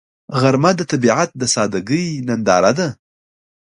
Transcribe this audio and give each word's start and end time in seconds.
غرمه 0.41 0.71
د 0.77 0.81
طبیعت 0.91 1.29
د 1.35 1.41
سادګۍ 1.53 2.05
ننداره 2.27 2.71
ده 2.77 2.87